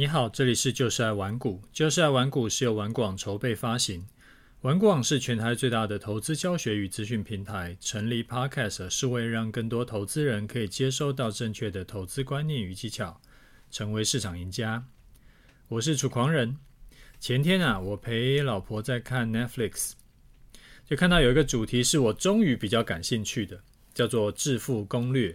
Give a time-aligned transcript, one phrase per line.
[0.00, 1.60] 你好，这里是就是爱玩股。
[1.74, 4.06] 就是爱玩股是由玩广筹备发行。
[4.62, 7.76] 玩广是全台最大的投资教学与资讯平台。
[7.82, 13.20] 成立 Podcast 是为了让更多投资人可以接收到正确的投资观念与技巧，
[13.70, 14.82] 成为市场赢家。
[15.68, 16.56] 我是楚狂人。
[17.18, 19.92] 前天啊，我陪老婆在看 Netflix，
[20.86, 23.62] 就看到有一个主题是我终于比较感兴趣的，
[23.92, 25.32] 叫做《致富攻略》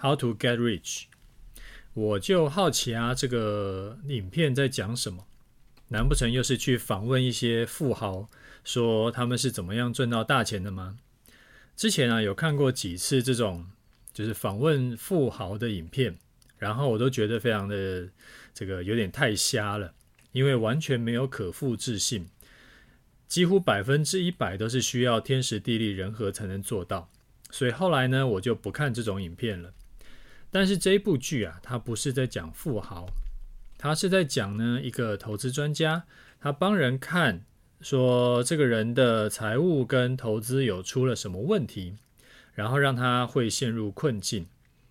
[0.00, 1.06] （How to Get Rich）。
[1.94, 5.24] 我就好奇啊，这个影片在讲什么？
[5.88, 8.28] 难不成又是去访问一些富豪，
[8.64, 10.98] 说他们是怎么样赚到大钱的吗？
[11.76, 13.66] 之前啊，有看过几次这种
[14.12, 16.18] 就是访问富豪的影片，
[16.58, 18.08] 然后我都觉得非常的
[18.52, 19.94] 这个有点太瞎了，
[20.32, 22.26] 因为完全没有可复制性，
[23.28, 27.08] 几乎百分之一百都是需要天时地利人和才能做到，
[27.50, 29.72] 所以后来呢，我就不看这种影片了。
[30.54, 33.08] 但是这部剧啊，它不是在讲富豪，
[33.76, 36.04] 它是在讲呢一个投资专家，
[36.38, 37.44] 他帮人看
[37.80, 41.96] 说这个人的财务跟投资有出了什么问题，
[42.52, 44.46] 然后让他会陷入困境，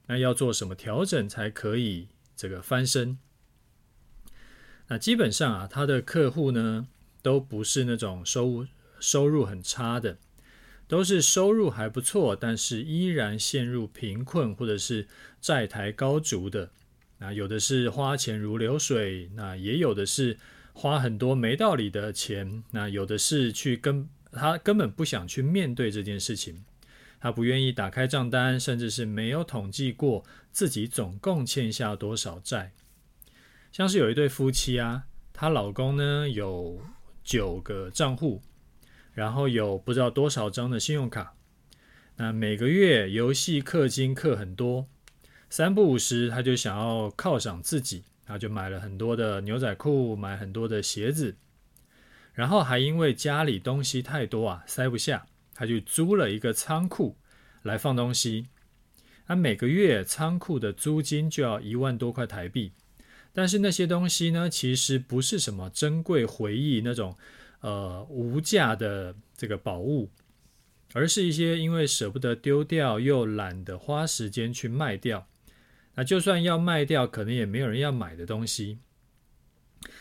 [0.08, 3.18] 那要做什么调整才可以这个翻身？
[4.90, 6.90] 那基本上啊，他的客户呢
[7.22, 8.68] 都不是那种收
[9.00, 10.18] 收入很差的。
[10.94, 15.08] 都是收入还不错，但是依然陷入贫困或者是
[15.42, 16.70] 债台高筑的。
[17.18, 20.38] 那有的是花钱如流水，那也有的是
[20.72, 22.64] 花很多没道理的钱。
[22.70, 26.64] 那有的是去跟他根本不想去面对这件事情，
[27.20, 32.72] 他不愿意打开账单，甚至是没有统计过自己总共欠下多少债。
[33.72, 36.80] 像是有一对夫妻啊，她老公呢有
[37.24, 38.44] 九个账户。
[39.14, 41.36] 然后有不知道多少张的信用卡，
[42.18, 44.88] 那每个月游戏氪金氪很多，
[45.52, 51.36] 三不五时他就想要犒赏自己，他就买了很多的牛仔裤，买很多的鞋子，
[52.34, 57.16] 然后还因为家里东西太多啊，塞不下，他就租了一个仓库
[57.62, 58.48] 来放东西，
[59.28, 62.72] 他每个月仓库的租金就要一万多块台币，
[63.32, 67.16] 但是那些东西呢，其实不是什么珍贵回忆那种。
[67.64, 70.12] 呃，无价的这个宝物，
[70.92, 75.30] 而是一些因为舍不得丢掉又懒得花时间去卖掉，
[75.96, 78.80] 那就算要卖掉，可能也没有人要买的东西，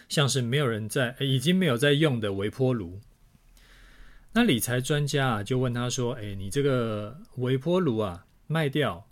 [0.08, 3.00] 像是没有人在，已经没有在用的微波炉。
[4.32, 9.08] 那理财专家啊，就问他说：“哎，你这个微波炉啊，卖掉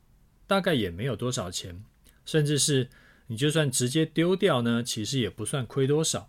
[0.49, 1.85] 大概也没有多少钱，
[2.25, 2.89] 甚至是
[3.29, 6.29] 你就算直接丢掉呢，其实也不算亏多少，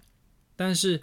[0.56, 1.02] 但是。”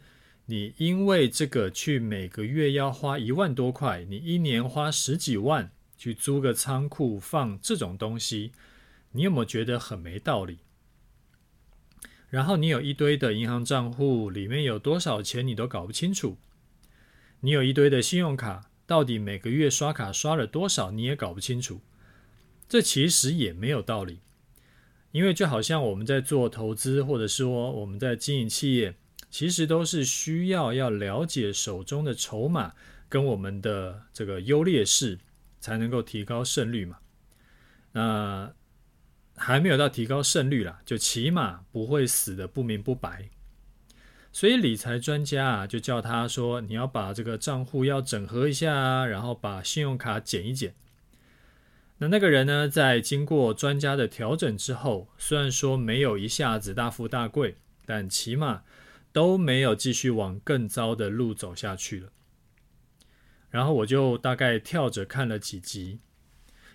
[0.51, 8.53] 你因为这个去每个月要花一万多块，你一年花十几万去租个仓库放这种东西，
[9.13, 10.61] 你有没有觉得很没道理？
[12.31, 16.39] 然后你有一堆的银行账户，里面有多少钱你都搞不清楚，
[17.41, 21.83] 你有一堆的信用卡，到底每个月刷卡刷了多少你也搞不清楚，
[22.67, 24.21] 这其实也没有道理，
[25.13, 28.95] 因为就好像我们在做投资，或者说我们在经营企业。
[29.31, 32.73] 其实都是需要要了解手中的筹码
[33.11, 35.19] 跟我们的这个优劣势，
[35.61, 36.99] 才能够提高胜率嘛。
[37.93, 38.53] 那
[39.37, 43.29] 还没有到提高胜率啦，就起码不会死得不明不白。
[44.33, 50.75] 所以理财专家啊，就叫他说，你要把这个账户要整合一下啊，然后把信用卡减一减。
[51.99, 58.63] 那那个人呢，在经过专家的调整之后，虽然说没有一下子大富大贵，但起码。
[59.13, 62.13] 都没有继续往更糟的路走下去了。
[63.51, 66.01] 然后我就大概跳着看了几集，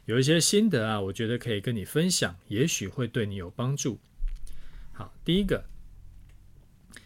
[0.05, 3.99] 有一些心得啊，我觉得可以跟你分享，也许会对你有帮助。
[4.91, 5.65] 好，第一个，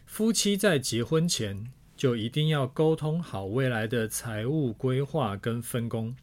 [0.06, 6.16] 夫妻在结婚前就一定要沟通好未来的财务规划跟分工，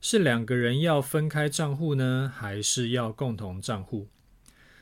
[0.00, 4.08] 是两个人要分开账户呢，还是要共同账户？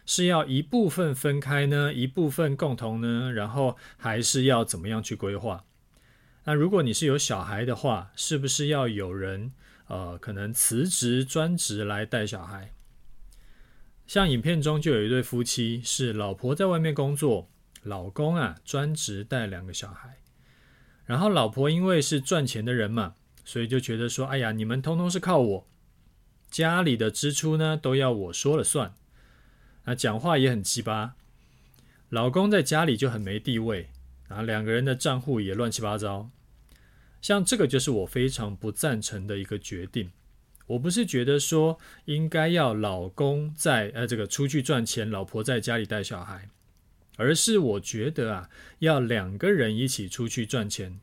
[0.09, 5.66] 是要一部分分开呢，一部分共同呢，然后还是要怎么样去规划？
[6.45, 9.53] 那如果你是有小孩的话，是不是要有人
[9.89, 12.72] 呃，可能辞职专职来带小孩？
[14.07, 17.51] 像影片中就有一对夫妻，是老婆在外面工作，
[17.83, 20.16] 老公啊专职带两个小孩。
[21.04, 23.15] 然后老婆因为是赚钱的人嘛，
[23.45, 25.66] 所以就觉得说，哎呀，你们通通是靠我，
[26.51, 28.95] 家里的支出呢都要我说了算。
[29.89, 31.13] 那讲话也很奇葩，
[32.11, 33.89] 老公在家里就很没地位，
[34.29, 36.29] 然后两个人的账户也乱七八糟。
[37.23, 40.11] 像这个就是我非常不赞成的一个决定。
[40.67, 46.51] 我不是觉得说应该要老公在呃这个出去赚钱，老婆在家里带小孩，
[47.17, 48.51] 而是我觉得啊，
[48.81, 51.01] 要两个人一起出去赚钱，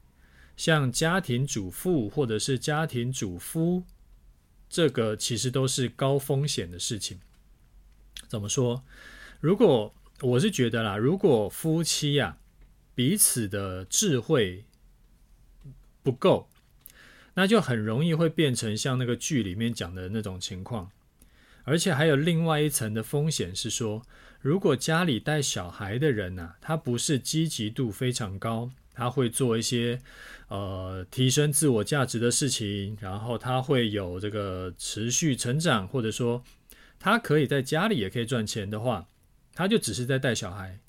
[0.56, 3.82] 像家庭主妇或者是家庭主夫，
[4.70, 7.20] 这个其实都是高风险的事情。
[8.28, 8.84] 怎么说？
[9.40, 12.38] 如果我是觉得啦，如果夫妻呀、
[12.94, 14.66] 彼此的智慧
[16.02, 16.48] 不够，
[17.34, 20.90] 那就很容易会变成像那个剧里面讲的那种情况。
[21.64, 24.04] 而且还有另外一层的风险是说，
[24.40, 30.00] 如果家里带小孩的人呐，他不是积极度非常高，他会做一些
[30.48, 36.44] 呃提升自我价值的事情，然后他会有这个持续成长，或者说
[37.00, 39.08] 他可以在家里也可以赚钱的话，
[39.54, 40.80] 他就只是在带小孩，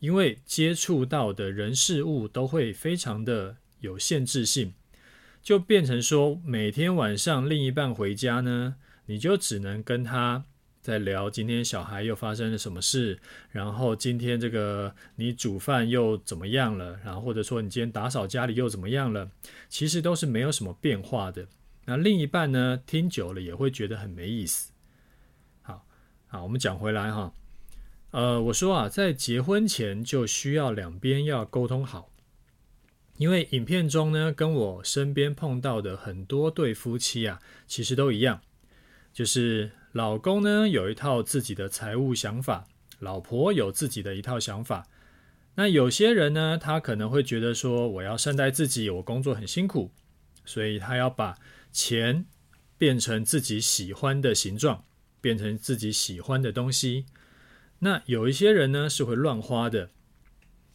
[0.00, 4.72] 因为接触到的人事物都会非常的有限制性，
[5.42, 8.76] 就变成说每天晚上另一半回家呢，
[9.06, 10.44] 你就只能跟他。
[10.82, 13.18] 在聊今天小孩又发生了什么事，
[13.50, 19.28] 然后今天这个你煮饭又怎么样了，然后或者说你今天打扫家里又怎么样了，
[19.68, 21.48] 其实都是没有什么变化的。
[21.86, 24.70] 那另一半呢，听久了也会觉得很没意思。
[26.26, 27.32] 好，我们讲回来哈，
[28.10, 32.10] 呃，我说啊，在结婚前就需要两边要沟通好，
[33.16, 38.40] 因为影片中呢，跟我身边碰到的很多对夫妻啊，其实都一样，
[39.12, 39.72] 就是。
[39.92, 42.66] 老公呢，有一套自己的财务想法，
[42.98, 44.86] 老婆有自己的一套想法。
[45.54, 49.90] 那有些人呢，他可能会觉得说，我要善待自己，我工作很辛苦，
[50.44, 51.38] 所以他要把
[51.72, 52.26] 钱
[52.76, 54.84] 变成自己喜欢的形状，
[55.26, 57.04] 变成自己喜欢的东西。
[57.80, 59.90] 那有一些人呢，是会乱花的。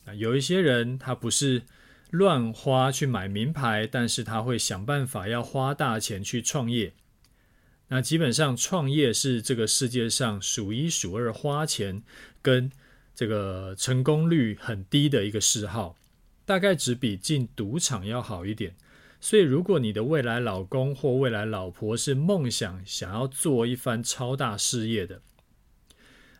[0.03, 1.61] 啊有一些人他不是
[2.09, 6.91] 乱花去买名牌，但是他会想办法要花大钱去创业。
[7.87, 12.03] 那基本上创业是这个世界上数一数二花钱
[12.41, 12.69] 跟
[13.15, 15.95] 这个成功率很低的一个嗜好，
[16.43, 18.75] 大概只比进赌场要好一点。
[19.21, 25.21] 所以，如果你的未来老公或未来老婆是梦想想要做一番超大事业的，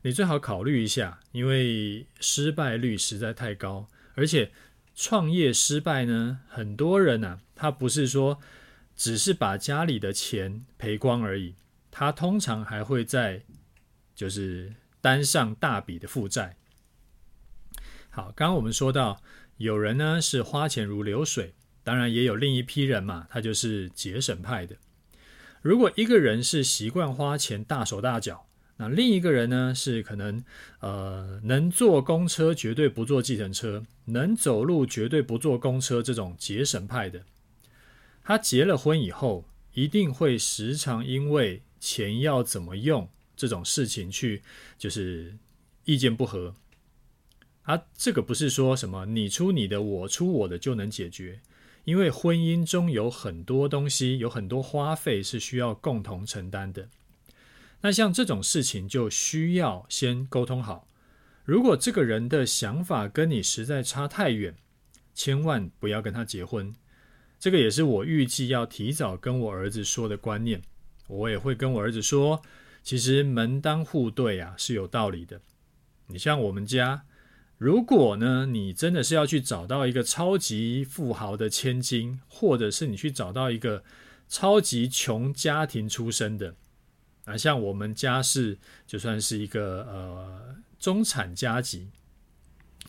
[0.02, 4.52] 你最好考虑一下，因为失败率实在太高，而且
[4.96, 8.40] 创业失败呢，很多人呐、啊，他不是说。
[8.94, 11.56] 只是把家里的钱赔光而已，
[11.90, 13.42] 他通常还会在
[14.14, 16.58] 就是担上大笔的负债。
[18.12, 19.24] 好，刚刚我们说到，
[19.58, 24.76] 有人呢是花钱如流水，当然也有另一批人嘛，他就是节省派的。
[25.62, 28.48] 如果一个人是习惯花钱大手大脚，
[28.78, 30.44] 那另一个人呢是可能
[30.80, 37.24] 呃能坐公车绝对不坐计程车，能走路绝对不坐公车这种节省派的。
[38.24, 44.42] 他结了婚以后，一定会时常因为钱要怎么用这种事情去，
[44.78, 45.38] 就是
[45.86, 46.56] 意见不合。
[47.64, 51.40] 啊，这个不是说什么你出你的，我出我的就能解决，
[51.84, 56.88] 因为婚姻中有很多东西，有很多花费是需要共同承担的。
[57.82, 60.88] 那像这种事情就需要先沟通好。
[61.44, 64.56] 如果这个人的想法跟你实在差太远，
[65.16, 66.74] 千万不要跟他结婚。
[67.40, 70.62] 这个也是我预计要提早跟我儿子说的观念，
[71.08, 72.40] 我也会跟我儿子说，
[72.84, 75.42] 其实门当户对啊是有道理的。
[76.06, 77.04] 你像我们家，
[77.62, 83.84] 如果呢你真的是要去找到一个超级富豪的千金，或者是你去找到一个
[84.28, 86.56] 超级穷家庭出身的，
[87.26, 88.58] 啊，像我们家是
[88.88, 91.90] 就算是一个呃中产阶级，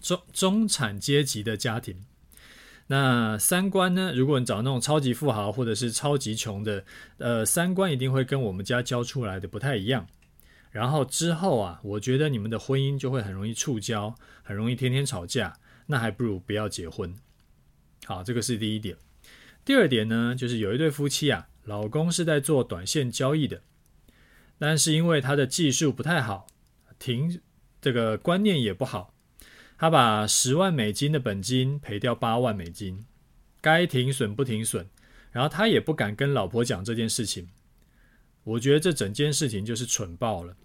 [0.00, 2.02] 中中产阶级的家庭。
[2.87, 4.14] 那三观呢？
[4.14, 6.82] 如果你找那种超级富豪或者是超级穷的，
[7.18, 10.06] 呃，三观一定会跟我们家教出来的不太一样。
[10.72, 15.56] 然后之后啊，我觉得你们的婚姻就会很容易触礁，很容易天天吵架。
[15.86, 17.14] 那还不如不要结婚。
[18.06, 18.96] 好，这个是第一点。
[19.64, 23.62] 第二点呢，就是有一对夫妻啊，老公是在做短线交易的，
[24.58, 26.46] 但是因为他的技术不太好，
[26.98, 27.40] 停
[27.80, 29.12] 这个观念也不好。
[29.76, 33.04] 他把十万美金的本金赔掉八万美金，
[33.60, 34.86] 该停损不停损，
[35.32, 37.48] 然后他也不敢跟老婆讲这件事情。
[38.44, 40.56] 我觉得这整件事情就是蠢爆了。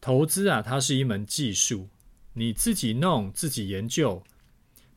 [0.00, 1.88] 投资啊，它是一门技术，
[2.34, 4.22] 你自己弄自己研究，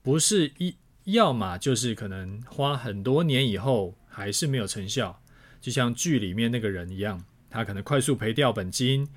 [0.02, 5.22] 不是一要么就是可能花很多年以后还是没有成效，
[5.62, 9.08] 就像剧里面那个人一样，他可能快速赔掉本金，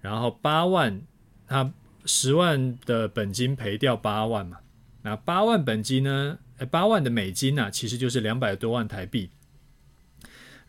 [0.00, 1.02] 然后八万
[1.46, 1.72] 他。
[2.06, 4.56] 十万的本金赔掉八万嘛，
[5.02, 6.38] 那八万本金呢？
[6.56, 9.28] 诶，八万的美金啊，其实就是两百多万台币。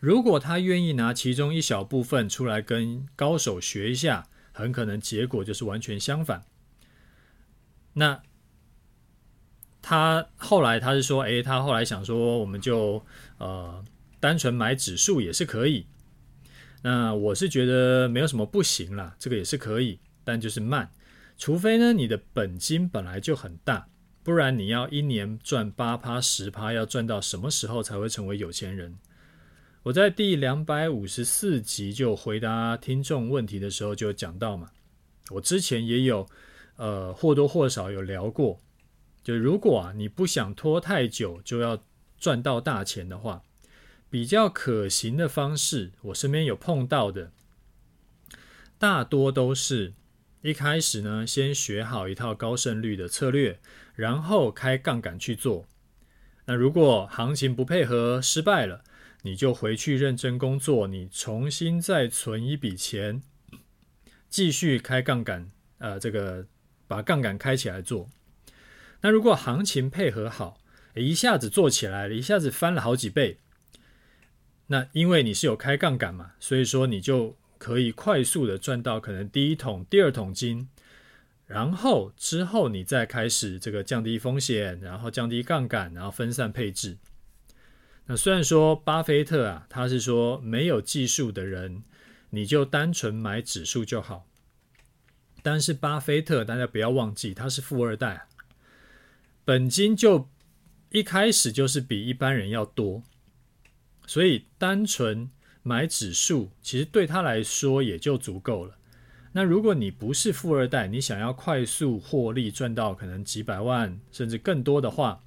[0.02, 6.42] 如果他愿意拿其中一小部分出来跟高手学一下，很可能结果就是完全相反。
[7.92, 8.20] 那
[9.80, 13.06] 他后来他是说，诶，他后来想说，我们就
[13.38, 13.84] 呃
[14.18, 15.86] 单纯买指数也是可以。
[16.82, 20.90] 那我是觉得没有什么不行啦，这个也是可以，但就是慢。
[21.38, 23.86] 除非呢，你的本金本来就很大，
[24.24, 28.98] 不然你要一年赚八趴十趴，要赚到什么时候才会成为有钱人？
[29.84, 34.70] 我在第两百五十四集就回答听众问题的时候就讲到嘛，
[35.30, 36.28] 我之前也有
[36.76, 38.60] 呃或多或少有聊过，
[39.24, 41.82] 就如果啊你不想拖太久就要
[42.16, 43.42] 赚到大钱的话，
[44.08, 47.32] 比较可行的方式，我身边有碰到的，
[48.78, 49.94] 大多都是
[50.42, 53.58] 一开始呢先学好一套高胜率的策略，
[53.96, 55.66] 然后开杠杆去做。
[56.44, 58.84] 那如果行情不配合失败了，
[59.22, 63.22] 你就回去认真工作，你重新再存一笔钱，
[64.28, 66.46] 继续开杠杆，呃，这个
[66.86, 68.10] 把杠杆开起来做。
[69.00, 70.58] 那如果行情配合好，
[70.94, 73.38] 一下子做起来了，一下子翻了好几倍，
[74.66, 80.68] 那因为你是有开杠杆嘛，所以说你就可以快速的赚到可能第一桶、第二桶金，
[81.46, 86.98] 然后之后你再开始这个降低风险，然后降低杠杆，然后分散配置。
[88.06, 91.82] 那虽然说巴菲特啊，他是说没有技术的人，
[92.30, 94.26] 你就单纯买指数就好。
[95.42, 98.26] 但是巴菲特大家不要忘记，他是富二代，
[99.44, 100.28] 本金就
[100.90, 103.02] 一开始就是比一般人要多，
[104.06, 105.30] 所以单纯
[105.62, 108.76] 买指数其实对他来说也就足够了。
[109.32, 115.24] 那如果你不是富二代，你想要快速获利赚到可能几百万甚至更多的话，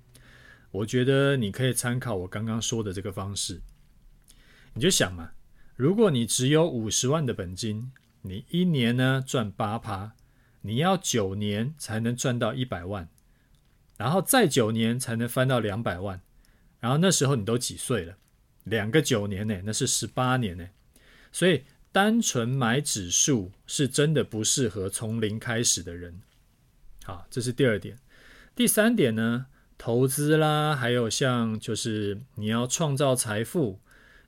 [0.71, 3.61] 我觉得你可以参考我刚刚说的这个方式，
[4.73, 5.31] 你就想嘛，
[5.75, 7.91] 如果你只有五十万的本金，
[8.23, 10.13] 你一年呢赚八趴，
[10.61, 13.07] 你要九年才能赚到一百万，
[13.97, 16.21] 然后再九年才能翻到两百万，
[16.79, 18.17] 然后那时候你都几岁了？
[18.63, 20.67] 两个九年呢，那是十八年呢，
[21.31, 26.19] 所以单纯买指数是真的不适合从零开始的人。
[27.03, 27.97] 好，这是第二点，
[28.55, 29.45] 第三点呢？
[29.77, 33.79] 投资啦，还有像就是你要创造财富，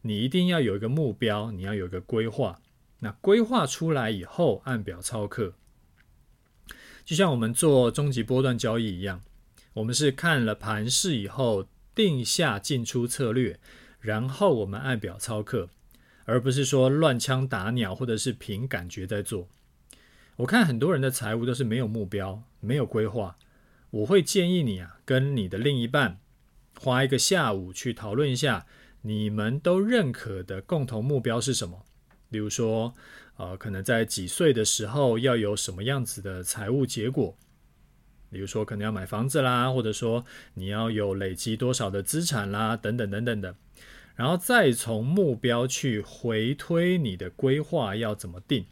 [0.02, 2.60] 你一定要有一个目标，你要有一个规划。
[3.00, 5.54] 那规划出来以后，按表操课，
[7.06, 9.22] 就像我们做终极波段交易一样，
[9.74, 13.60] 我们是看了盘势以后定下进出策略，
[14.00, 15.70] 然后我们按表操课，
[16.26, 19.48] 而不是说乱枪打鸟或者是凭感觉在做。
[20.38, 23.38] 我看很多人的财务都是没有目标，没有规划。
[23.98, 26.20] 我会建议你啊，跟你的另一半
[26.80, 28.68] 花一个下午去讨论一下，
[29.02, 31.84] 你们都认可的共同目标是什么？
[32.30, 32.94] 比如说，
[33.38, 37.36] 呃，可能在几岁的时候要有什么样子的财务结果？
[38.30, 40.24] 比如说，可能要买房子啦，或者说
[40.54, 43.56] 你要有累积多少的资产啦，等等等等的。
[44.16, 48.68] 然后再从目标去回推你的规划要怎么定？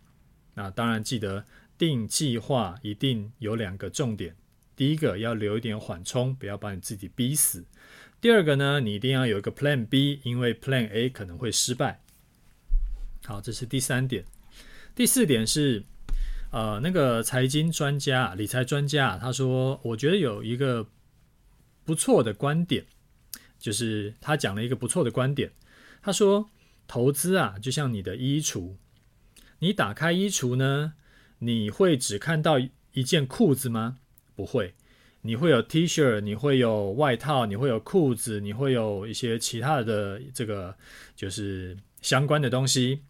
[0.53, 1.45] 那当然记得
[1.79, 4.35] 定计划一定有两个重点。
[4.75, 7.65] 第一个要留一点缓冲，不要把你自己逼死。
[8.19, 12.01] 第二个呢，你一定要有一个 Plan B，因为 Plan A 可能会失败。
[13.23, 14.25] 好，这是第三点。
[14.95, 15.83] 第四点是，
[16.51, 20.87] 呃，那个财经专家、理财专家，他说，我觉得有一个
[21.83, 22.85] 不错的观点，
[23.59, 25.51] 就是他讲了一个不错的观点。
[26.01, 26.49] 他说，
[26.87, 28.75] 投资啊，就像你的衣橱，
[29.59, 30.93] 你打开衣橱呢，
[31.39, 32.59] 你会只看到
[32.93, 33.97] 一件裤子吗？
[34.35, 34.73] 不会，
[35.21, 40.75] 你会有 T 恤，你会有外套，你会有裤子，你会有一些其他的这个
[41.15, 43.01] 就是相关的东西。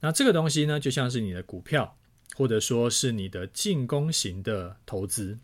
[0.00, 1.96] 那这个东西呢，就像是你的股票，
[2.34, 5.38] 或者说是你的进攻型的投资。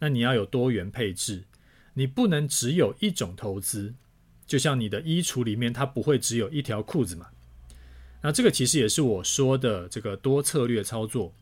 [0.00, 1.44] 那你要有多元配置，
[1.94, 3.94] 你不能只有一种投资。
[4.46, 7.28] 就像你的衣橱里面，它不会只有一条裤子嘛。
[8.22, 11.32] 那这个其实也是我说的这个多策略操作。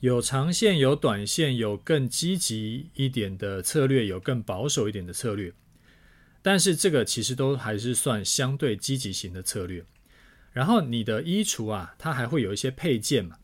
[0.00, 5.52] 有长线，有短线，有更积极一点的策略，有更保守一点的策略。
[6.40, 9.84] 但是这个其实都还是算相对积极型的策略。
[10.52, 13.38] 然后你的衣橱啊，它还会有一些配件嘛。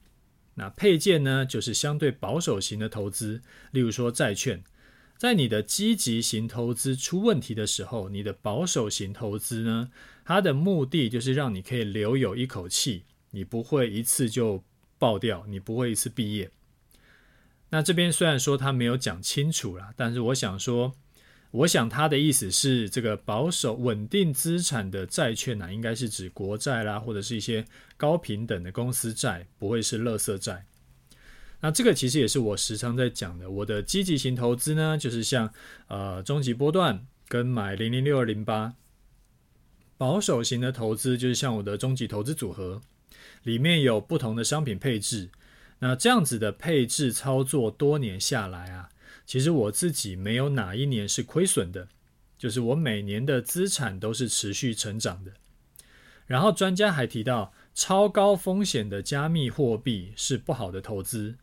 [0.54, 3.42] 那配件呢，就是相对保守型的投资，
[3.72, 4.62] 例如说债券。
[5.18, 9.90] 在你的积极型投资出问题的时候，你的保守型投资呢，
[10.24, 14.62] 它的目的就是让你可以留有一口气，你不会一次就。
[15.04, 16.50] 爆掉，你不会一次毕业。
[17.68, 20.94] 那这边虽然说他没有讲清楚啦，但是我想说，
[21.50, 27.62] 我想他的意思是，这个保守稳定资产的债券呢、应该是指国债啦，或者是一些
[27.98, 30.64] 高评等的公司债，不会是垃圾债。
[31.60, 33.50] 那这个其实也是我时常在讲的。
[33.50, 35.52] 我的积极型投资呢，就是像
[35.88, 38.72] 呃终极波段跟买零零六二零八；
[39.98, 42.80] 保守型的投资就是像我的终极投资组合，
[43.42, 45.30] 里面有不同的商品配置。
[45.80, 48.88] 那这样子的配置操作多年下来啊，
[49.26, 51.88] 其实我自己没有哪一年是亏损的，
[52.38, 55.32] 就是我每年的资产都是持续成长的。
[56.26, 61.36] 然后专家还提到，超高风险的加密货币是不好的投资。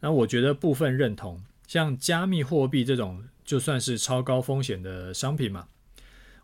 [0.00, 5.68] 那我觉得部分认同，像加密货币这种就算是超高风险的商品嘛，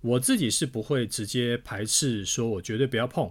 [0.01, 3.31] 我自己是不会直接排斥说我绝对不要碰，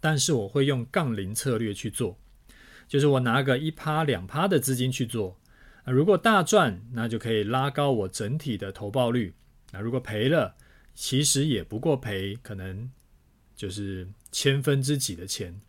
[0.00, 2.18] 但是我会用杠铃策略去做。
[2.88, 5.36] 就是我拿个一趴两趴的资金去做，
[5.84, 9.34] 啊，如果大赚，那就可以拉高我整体的投报率。
[9.72, 10.54] 那如果赔了，
[10.94, 12.88] 其实也不过赔，可能
[13.56, 15.60] 就是千分之几的钱。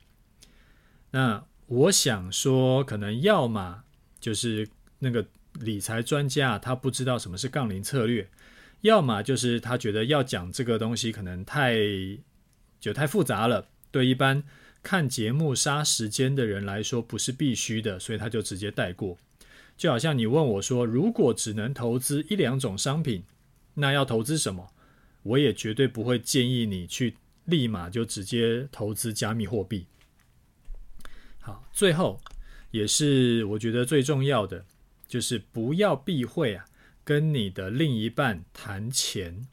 [1.09, 3.83] 那我想说，可能要么
[4.19, 4.67] 就是
[4.99, 8.29] 那个理财专家他不知道什么是杠铃策略，
[8.81, 11.75] 要么就是他觉得要讲这个东西可能太
[12.79, 14.43] 就太复杂了，对一般。
[14.83, 19.17] 看节目杀时间的人来说不是必须的，所以他就直接带过。
[19.75, 23.25] 就好像你问我说，如果只能投资一两种商品，
[23.73, 24.71] 那要投资什么？
[25.23, 29.85] 我也绝对不会建议你去立马就直接投资加密货币。
[31.39, 32.21] 好，最后
[32.71, 34.63] 也是我觉得最重要的，
[35.05, 36.65] 就是不要避讳啊，
[37.03, 39.45] 跟你的另一半谈钱。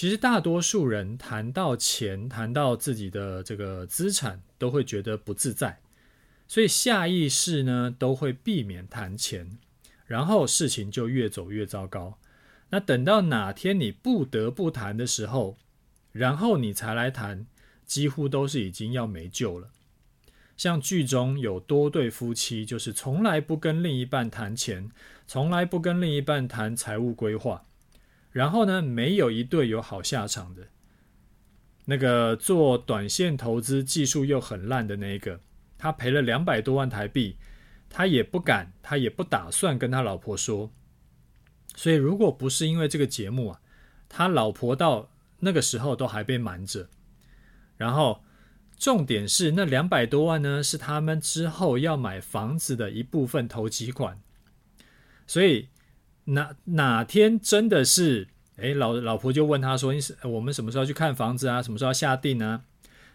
[0.00, 5.82] 其实大多数人谈到钱，谈到自己的这个资产，都会觉得不自在，
[6.48, 9.58] 所以下意识呢都会避免谈钱，
[10.06, 12.16] 然后事情就越走越糟糕。
[12.70, 15.58] 那等到哪天你不得不谈的时候，
[16.12, 17.44] 然后你才来谈，
[17.84, 19.68] 几乎都是已经要没救了。
[20.56, 24.90] 像剧中有多对夫妻，就是从来不跟另一半谈钱，
[25.26, 27.66] 从来不跟另一半谈财务规划。
[28.32, 30.68] 然后呢，没有一对有好下场的。
[31.86, 35.40] 那个做短线投资技术又很烂的那一个，
[35.76, 37.36] 他赔了两百多万台币，
[37.88, 40.70] 他也不敢，他也不打算跟他老婆说。
[41.74, 43.60] 所以，如果不是因为这个节目啊，
[44.08, 46.88] 他老婆到那个时候都还被瞒着。
[47.76, 48.22] 然后，
[48.76, 54.20] 重点是那两百多万呢，是他们之后要买房子的一部分投期款。
[55.26, 55.68] 所以。
[56.30, 61.62] 哪哪天真的是，诶，老老婆就问他说：“你是我们什么时候去看房子啊？
[61.62, 62.62] 什么时候下定呢？”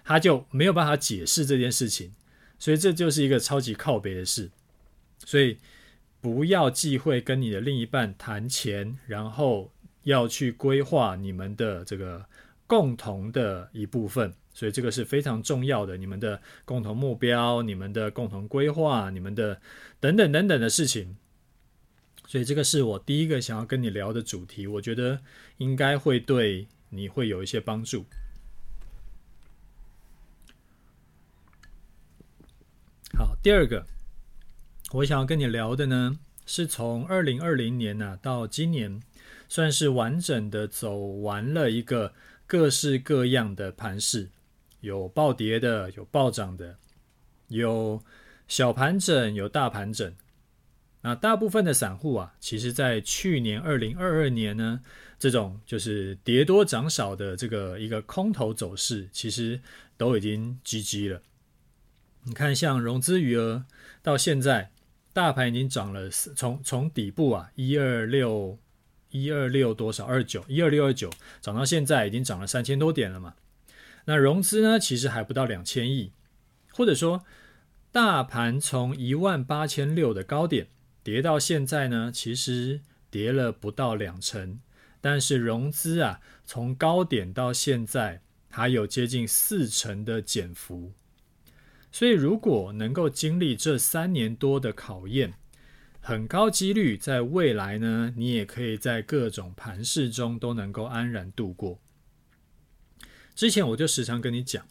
[0.04, 2.13] 他就没有办法解释这件事情，
[2.60, 4.51] 所以这就是一个超级靠别的事。
[5.25, 5.58] 所以
[6.21, 9.71] 不要忌讳跟你的另一半谈钱，然后
[10.04, 12.23] 要去规划你们的这个
[12.67, 14.32] 共同的一部分。
[14.54, 19.60] 所以这个是非常重要的，你们的共同目标、你们的共同规划、你们的
[19.99, 21.17] 等等等等的事情。
[22.27, 25.21] 所以这个是我第一个想要跟你聊的主题，我觉得
[25.57, 28.05] 应该会对你会有一些帮助。
[33.17, 33.85] 好，第二个
[34.91, 39.01] 我想要跟你聊的呢，是从二零二零年啊到今年，
[39.47, 42.13] 算是完整的走完了一个
[42.45, 44.29] 各式各样的盘势，
[44.81, 46.77] 有暴跌的，有暴涨的，
[47.47, 48.03] 有
[48.47, 50.13] 小盘整，有大盘整。
[51.07, 54.81] 那大部分的散户啊，其实在去年二零二二年呢，
[55.19, 59.61] 这种就是跌多涨少的这个一个空头走势，其实
[59.97, 61.21] 都已经 GG 了。
[62.23, 63.65] 你看，像融资余额
[64.01, 64.71] 到现在，
[65.13, 68.57] 大盘已经涨了，从从底部啊一二六
[69.11, 73.35] 一二六多少二九一二六二九涨到现在已经涨了三千多点了嘛。
[74.05, 76.11] 那融资呢，其实还不到两千亿，
[76.71, 77.23] 或者说
[77.91, 80.69] 大盘从一万八千六的高点。
[81.05, 84.59] 跌到现在呢，其实跌了不到两成，
[84.99, 90.93] 但是融资啊，从高点到现在还有接近四成的减幅。
[91.91, 95.35] 所以，如果能够经历这三年多的考验，
[96.01, 101.79] 很高几率在未来呢，你也可以在各种盘势中都能够安然度过。
[103.35, 104.65] 之前我就时常跟你讲。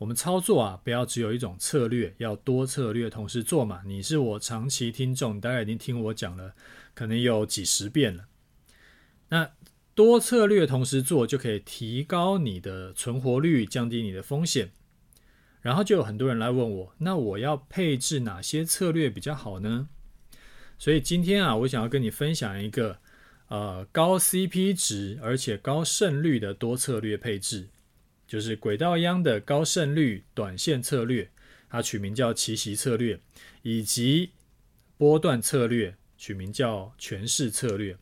[0.00, 3.82] 我们操作啊，不要只有一种策略，要多策略同时做嘛。
[3.84, 6.54] 你是我长期听众，大概已经听我讲了，
[6.94, 8.24] 可能有几十遍了。
[9.28, 9.50] 那
[9.94, 14.72] 多策略同时做，就可以提高你的存活率，降低你的风险。
[15.60, 19.90] 然后就有很多人来问我，那我要配置哪些策略比较好呢？
[20.78, 22.96] 所以今天啊，我想要跟你分享一个
[23.48, 27.68] 呃高 CP 值而且高胜率的多策略配置。
[28.30, 31.28] 就是轨道央的高胜率短线策略，
[31.68, 33.18] 它取名叫奇袭策略，
[33.62, 34.30] 以及
[34.96, 37.96] 波段策略取名叫权势策略。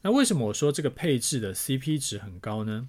[0.00, 2.88] 那为什么我说这个配置的 CP 值很高呢？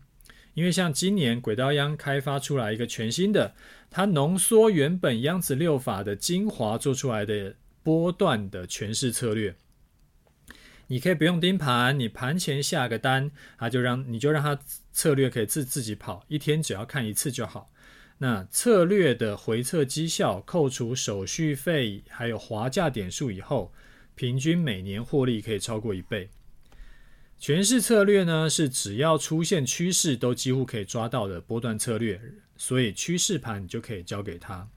[0.54, 3.54] 因为像今年轨道央开发出来一个全新的，
[3.92, 9.54] 它浓缩原本央子六法的精华做出来的波段的权势策略。
[10.88, 14.60] 你可以不用盯盘，你盘前下个单，它就让你就让它
[14.92, 17.72] 策略可以自自己跑，一天只要看一次就好。
[18.20, 23.74] 那策略的回测绩效，扣除手续费还有滑价点数以后，
[24.16, 26.30] 平均每年获利可以超过一倍。
[27.40, 32.22] 权势策略呢，是只要出现趋势都几乎可以抓到的波段策略，
[32.56, 34.70] 所以趋势盘你就可以交给他。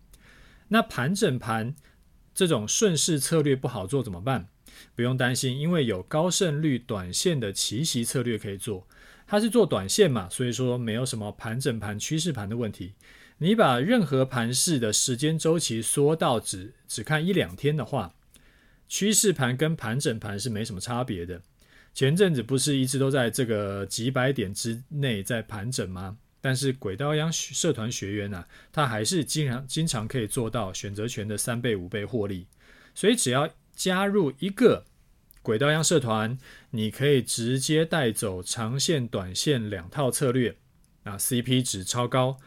[0.68, 1.76] 那盘整盘
[2.34, 4.48] 这种顺势策略不好做怎么办？
[4.94, 8.86] 不用担心，因为有高胜率短线的奇袭策略可以做。
[9.26, 12.94] 它是做短线嘛，所以说没有什么盘整盘、趋势盘的问题。
[13.38, 18.14] 你把任何盘势的时间周期缩到只只看一两天的话，
[18.88, 21.42] 趋势盘跟盘整盘是没什么差别的。
[21.92, 26.16] 前阵子不是一直都在这个几百点之内在盘整吗？
[26.40, 32.46] 但是轨道央社团学员啊，他还是经常经常可以做到选择权的三倍五倍获利。
[32.94, 34.86] 所以只要加入一个
[35.42, 36.36] 轨道央社团，
[36.70, 40.56] 你可以直接带走长线、短线两套策略，
[41.04, 42.38] 啊，CP 值超高。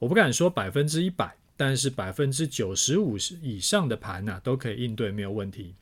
[0.00, 5.76] 我不敢说百分之一百，但是百分之九十五以上的盘呐，都可以应对没有问题。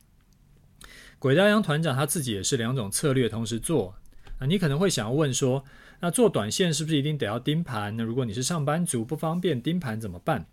[1.21, 3.95] 轨道央团长他自己也是两种策略同时做
[4.39, 5.65] 啊，你可能会想要问说，
[6.01, 7.97] 那做短线是不是一定得要盯盘？
[7.97, 10.47] 那如果你是上班族不方便盯盘怎么办？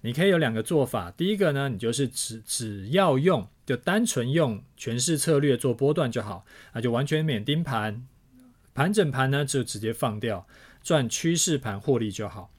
[0.00, 8.06] 你可以有两个做法，第一个呢，你就是只只要用就单纯用权势策略做波段就好，那就完全免盯盘，
[8.74, 10.46] 盘整盘呢就直接放掉，
[10.82, 12.52] 赚趋势盘获利就好。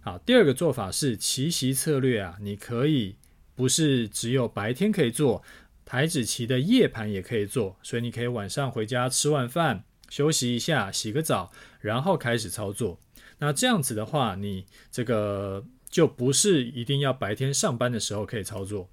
[0.00, 3.16] 好，第二个做法是奇袭策略啊，你可以
[3.54, 5.42] 不是只有白天可以做。
[5.84, 13.00] 台指期的夜盘也可以做，所以你可以晚上回家吃完饭休息一下，洗个澡，然后开始操作。
[13.38, 18.88] 那这样子的话，你这个就不是一定要白天上班的时候可以操作。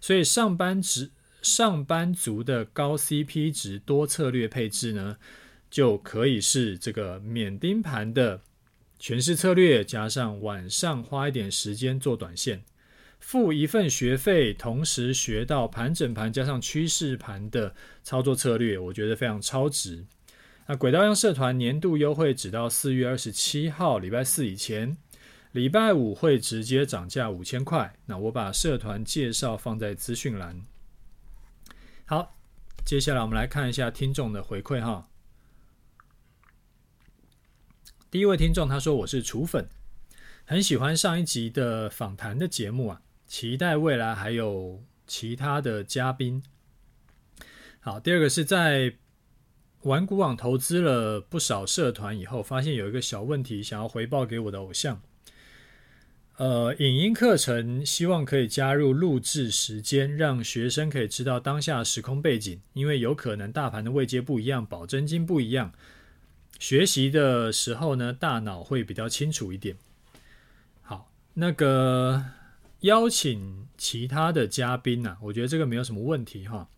[0.00, 1.10] 所以上班值
[1.42, 5.16] 上班族的高 CP 值多策略配置呢，
[5.70, 8.40] 就可以是这个免盯盘的
[8.98, 12.62] 全势策略，加上晚上花一点时间做短线。
[13.18, 20.04] 付一份学费，同时学到盘整盘加上趋势盘的操作策略，我觉得非常超值。
[20.68, 24.96] 那轨道央社团年度优惠只到四月二十七号，礼拜四以前，
[25.56, 27.98] 礼拜五会直接涨价五千块。
[28.04, 30.60] 那我把社团介绍放在资讯栏。
[32.04, 32.36] 好，
[32.84, 35.08] 接下来我们来看一下听众的回馈哈。
[38.10, 39.66] 第一位听众他说：“我是厨粉，
[40.44, 46.42] 很喜欢上一集的访谈的节目啊。”期待未来还有其他的嘉宾。
[47.80, 48.96] 好，第二个是在
[49.84, 55.00] 玩股网投资了不少社团以后，发现有一个小问题，想要回报给我的偶像。
[56.36, 65.72] 呃，影音课程希望可以加入录制时间，让学生可以知道当下时空背景，因为有可能大盘的位阶不一样，保证金不一样，
[66.58, 69.76] 学习的时候呢，大脑会比较清楚一点。
[70.82, 72.24] 好，那个。
[72.80, 76.68] 邀请其他的嘉宾呐、我觉得这个没有什么问题哈。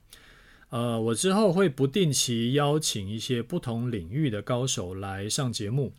[0.70, 5.92] 呃，我之后会不定期邀请一些不同领域的高手来上节目。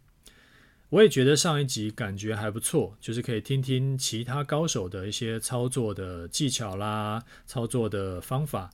[0.89, 8.71] 我也觉得上一集感觉还不错，就是可以听听其他高手的一些操作的技巧啦、操作的方法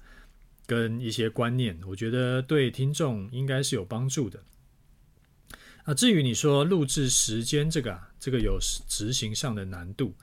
[0.66, 4.42] 跟一些观念，我觉得对听众应该是有帮助的。
[5.84, 10.14] 啊，至于你说录制时间这个啊，这个有执行上的难度。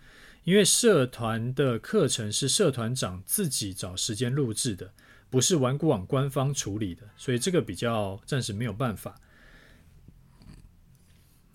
[0.44, 4.92] 因为社团的课程是社团长自己找时间录制的，
[5.30, 9.20] 不是玩股网官方处理的，所以这个比较暂时没有办法。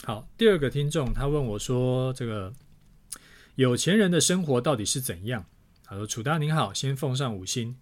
[0.03, 2.53] 好，第二个听众他问我说：“这个
[3.55, 5.45] 有钱人的生活到底是怎样？”
[5.83, 7.75] 他说：“楚大您好，先奉上五星。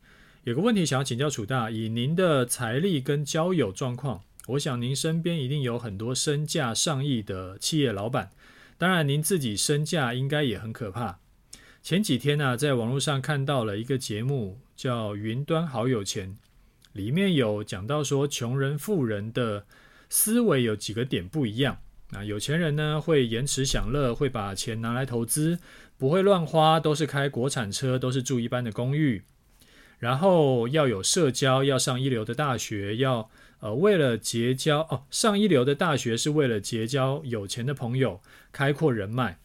[0.43, 8.31] 有个问题想要请教楚大，以您的财力跟交友状况，我想您身边一定有很多身价上亿的企业老板。”
[8.77, 11.19] 当然，您自己身价应该也很可怕。
[11.81, 16.31] 前几天呢、在网络上看到了一个节目，叫《云端好有钱》，
[16.91, 19.65] 里面有讲到说，穷人、富人的
[20.09, 21.77] 思维有几个点不一样。
[22.15, 25.59] 那有钱人呢，会延迟享乐，会把钱拿来投资，
[25.97, 29.23] 不会乱花，都是开国产车，都是住一般的公寓。
[29.99, 33.29] 然后要有社交，要上一流的大学，要。
[33.61, 39.39] 呃，为了结交哦，上一流的大学是为了结交有钱的朋友，开阔人脉，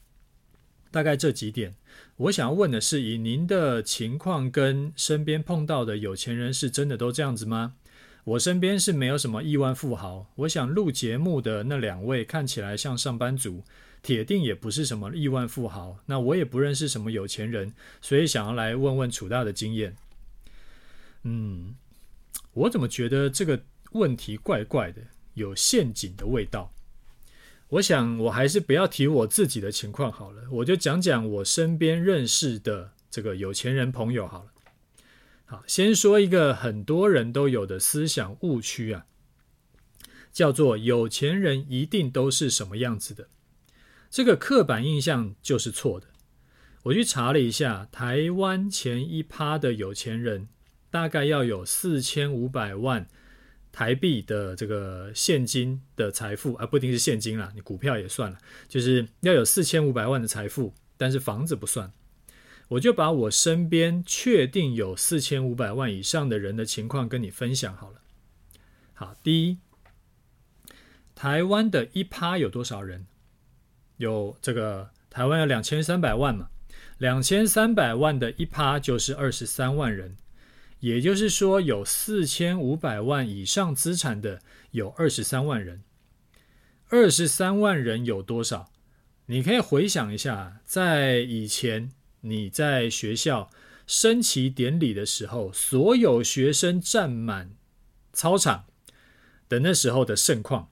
[0.90, 1.76] 大概这几点。
[2.16, 7.74] 我想要问的是，以您的情况跟身边碰到的有钱人，是真的都这样子吗？
[8.30, 10.30] 我身边是没有什么亿万富豪。
[10.36, 13.64] 我想录节目的那两位看起来像上班族，
[14.02, 15.98] 铁定也不是什么亿万富豪。
[16.06, 19.96] 那我也不认识什么有钱人，所以想要来问问楚大的经验。
[21.24, 21.74] 嗯，
[22.52, 23.62] 我怎么觉得这个
[23.92, 25.02] 问题怪怪的，
[25.34, 26.72] 有陷阱的味道？
[27.70, 34.52] 我想我还是不要提我自己的情况好了，我就讲讲我身边认识的这个有钱人朋友好了。
[35.50, 39.04] 好，先说一个很多人都有的思想误区啊，
[40.30, 43.26] 叫做有钱人一定都是什么样子的。
[44.08, 46.06] 这个刻板印象就是错的。
[46.84, 50.46] 我去查了一下，台湾前一趴的有钱人
[50.88, 53.08] 大概要有四千五百万
[53.72, 61.92] 台币的这个现金的财富，而不一定是现金啦，你股票也算了，就是要有四千五百万的财富，但是房子不算。
[62.70, 68.00] 我就把我身边确定有四千五百万以上的人的情况跟你分享好了。
[68.94, 69.58] 好，第一，
[71.16, 73.06] 台湾的一趴有多少人？
[73.96, 76.48] 有这个台湾有两千三百万嘛，
[76.98, 80.16] 两千三百万的一趴就是二十三万人，
[80.78, 85.82] 也就是说有四千五百万以上资产的有二十三万人。
[86.88, 88.70] 二十三万人有多少？
[89.26, 91.90] 你可以回想一下，在以前。
[92.22, 93.50] 你在学校
[93.86, 97.52] 升旗典礼的时候，所有学生站满
[98.12, 98.66] 操场
[99.48, 100.68] 的那时候的盛况，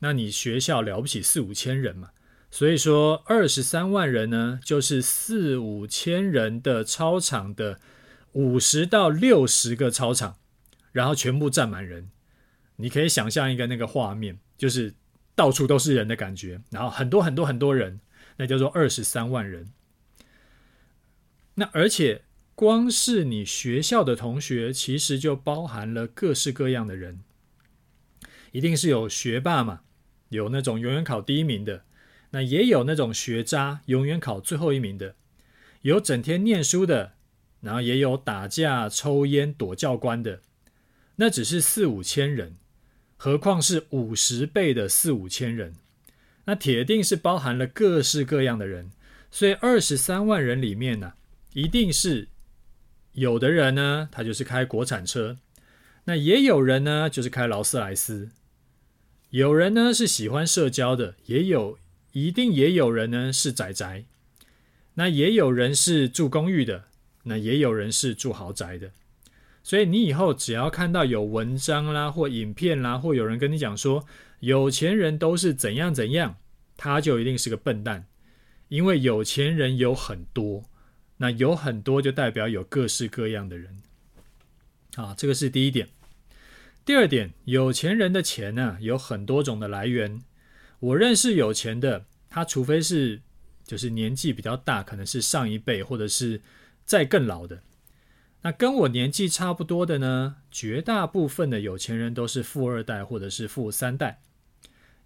[0.00, 2.10] 那你学校了不起四五千人嘛？
[2.50, 7.80] 所以说二十三万人呢，就是四五千人的操场的
[8.32, 10.36] 五十到六十个操场，
[10.92, 12.10] 然后全部站满人。
[12.76, 14.94] 你可以想象一个那个画面，就是
[15.34, 18.00] 到处都是人的感觉，然后很多很多很多人，
[18.36, 19.70] 那叫做二十三万人。
[21.54, 22.22] 那而且，
[22.54, 27.20] 光是你学校的同学，其实就包含了各式各样的人，
[28.52, 29.80] 一定是有学霸嘛，
[30.30, 31.84] 有那种永远考第一名的，
[32.30, 35.14] 那也有那种学渣，永远考最后一名的，
[35.82, 37.12] 有整天念书的，
[37.60, 40.40] 然后也有打架、抽烟、躲教官的，
[41.16, 42.56] 那只是四五千人，
[43.16, 45.74] 何况是五十倍的四五千人，
[46.46, 48.90] 那铁定是包含了各式各样的人，
[49.30, 51.14] 所以二十三万人里面呢、
[51.54, 52.28] 一定是
[53.12, 55.36] 有的人呢，他就是开国产车；
[56.04, 58.30] 那也有人呢，就是开劳斯莱斯。
[59.30, 61.78] 有人呢是喜欢社交的，也有
[62.12, 64.04] 一定也有人呢是宅宅。
[64.94, 66.84] 那也有人是住公寓的，
[67.24, 68.90] 那也有人是住豪宅的。
[69.62, 74.04] 所以你以后只要看到有文章啦，或影片啦，或有人跟你讲说
[74.40, 76.36] 有钱人都是怎样怎样，
[76.76, 78.06] 他就一定是个笨蛋，
[78.68, 80.64] 因为有钱人有很多。
[81.22, 83.80] 那有很多就代表有各式各样的人，
[84.96, 85.88] 啊，这个是第一点。
[86.84, 90.20] 第二点，有钱人的钱呢，有很多种的来源。
[90.80, 93.20] 我认识有钱的，他除非是
[93.64, 96.40] 就是年纪比较大，可能是上一辈或者是
[96.84, 97.62] 再更老的。
[98.40, 104.20] 那跟我年纪差不多的呢，绝大部分的有钱人都是富二代或者是富三代，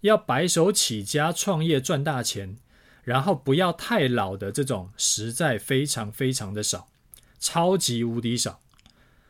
[0.01, 2.57] 要白手起家创业赚大钱。
[3.07, 6.89] 然后不要太老的这种实在非常非常的少，
[7.39, 8.61] 超级无敌少。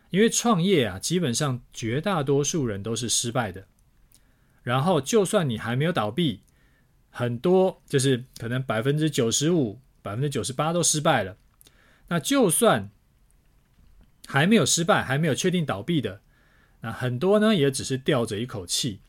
[0.10, 3.68] 因为创业啊，基本上绝大多数人都是失败的。
[4.63, 6.42] 然后就算你还没有倒闭，
[7.12, 11.38] 很多就是可能百分之九十五、百分之九十八都失败了。
[12.08, 12.90] 那就算
[14.26, 16.22] 还没有失败、还没有确定倒闭的，
[16.82, 19.02] 那很多呢也只是吊着一口气，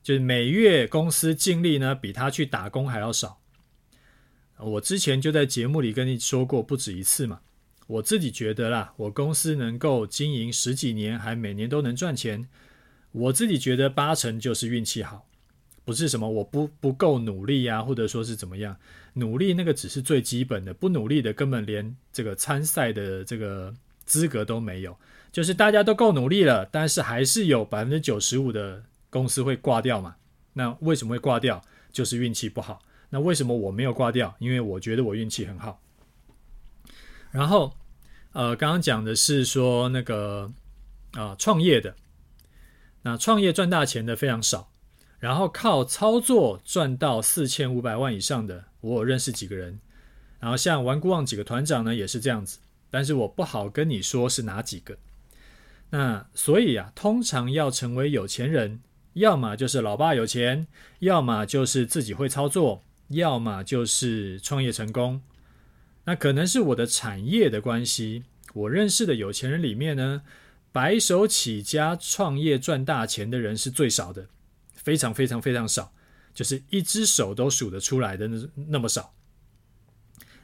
[0.00, 3.39] 就是每月公司净利呢比他去打工还要少。
[4.62, 7.40] 我之前就在节目里跟你说过不止一次嘛，
[7.86, 12.46] 我自己觉得啦，我公司能够经营十几年，还每年都能赚钱，
[13.12, 15.26] 我自己觉得八成就是运气好，
[15.84, 18.76] 不是什么我不不够努力呀，或者说是怎么样，
[19.14, 24.96] 努力那个只是最基本的，不努力的根本连这个参赛的这个资格都没有，
[25.32, 30.16] 就是大家都够努力了，但是还是有百分之九十五的公司会挂掉嘛，
[30.52, 31.62] 那为什么会挂掉？
[31.90, 32.80] 就是运气不好。
[33.10, 34.34] 那为什么我没有挂掉？
[34.38, 35.82] 因为我觉得我运气很好。
[37.30, 37.72] 然后，
[38.32, 40.50] 呃，刚刚讲的是说那个
[41.12, 41.94] 啊、创业的，
[43.02, 44.70] 那创业赚大钱的非常少，
[45.18, 49.80] 然后靠操作赚到四千五百万以上的，我认识几个人。
[50.38, 52.58] 然后像玩股网几个团长呢，也是这样子，
[52.90, 54.96] 但是我不好跟你说是哪几个。
[55.90, 58.80] 那所以啊，通常要成为有钱人，
[59.14, 60.66] 要么就是老爸有钱，
[61.00, 62.82] 要么就是自己会操作。
[63.10, 65.20] 要么就是创业成功，
[66.04, 70.22] 那可能是我的产业的关系，我认识的有钱人里面呢，
[70.72, 74.28] 白手起家创业赚大钱的人是最少的，
[74.72, 75.92] 非常非常非常少，
[76.32, 79.14] 就是一只手都数得出来的那那么少。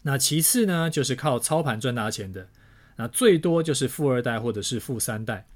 [0.03, 2.49] 那其次呢，就是靠操盘赚大钱的，
[2.97, 5.47] 那最多就是富二代或者是富三代。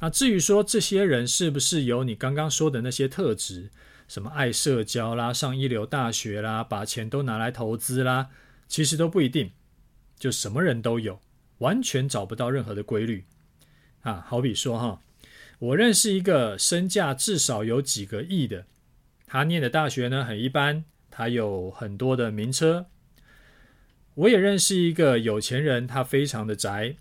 [0.00, 3.70] 那至于说这些人是不是有你刚刚说的那些特质，
[4.10, 8.30] 什么爱社交啦、上一流大学啦、把钱都拿来投资啦，
[8.66, 9.52] 其实都不一定，
[10.18, 11.20] 就什么人都有，
[11.58, 13.24] 完全找不到任何的规律
[14.00, 14.24] 啊。
[14.26, 15.00] 好比说哈，
[15.60, 18.66] 我认识一个身价至少有几个亿的，
[19.28, 22.86] 他念的大学呢很一般，他有很多的名车。
[24.14, 26.96] 我也认识一个有钱人，他非常的宅，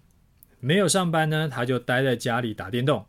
[0.60, 3.08] 没有上班呢，他就待在家里打电动。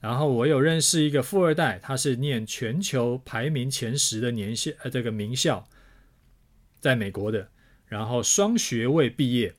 [0.00, 5.68] 然后我有认识一个富二代，他是念全球排名前十的年校，呃，这个名校，
[6.80, 7.50] 在美国的，
[7.86, 9.54] 然后双学位毕业。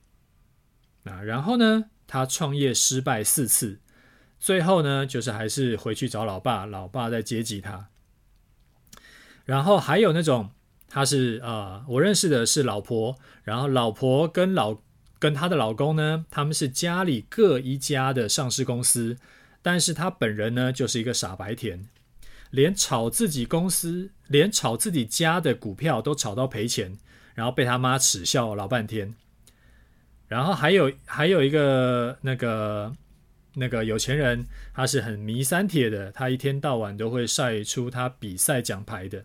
[1.04, 3.80] 啊，然后呢，他创业失败四次，
[4.38, 7.88] 最后呢，就是还是回去找老爸，老爸在接济他。
[9.44, 10.50] 然后还有那种。
[10.94, 14.76] 他是呃，我认识的是老婆，然后老婆跟老
[15.18, 19.16] 跟她的老公呢，他们是家里各一家的上市公司，
[19.62, 21.88] 但是他本人呢就是一个傻白甜，
[22.50, 26.98] 连炒自己公司，连炒自己家的股票都炒到赔钱，
[27.34, 29.14] 然后被他妈耻笑老半天。
[30.28, 32.92] 然后还有还有一个那个
[33.54, 39.24] 那个有钱人，他是很迷三铁的，他一天到晚都会晒出他比赛奖牌的。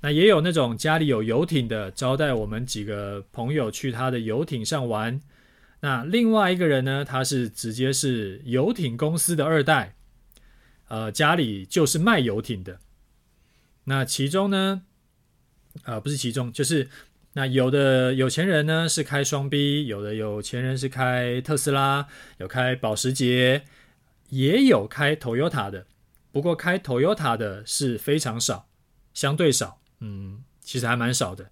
[0.00, 5.20] 那也有那种家里有游艇的，招待我们几个朋友去他的游艇上玩。
[5.80, 9.94] 那另外一个人呢，他是直接是游艇公司的二代，
[10.88, 12.80] 呃，家里就是卖游艇的。
[13.84, 14.82] 那其中呢，
[15.84, 16.88] 呃，不是其中，就是
[17.34, 23.64] 那有的有钱人呢是开双 B，有的有钱人是开特斯拉，有开保时捷，
[24.30, 25.86] 也有开 Toyota 的。
[26.32, 28.68] 不过开 Toyota 的是非常少，
[29.14, 29.80] 相对少。
[30.00, 31.50] 嗯，其实还蛮少的。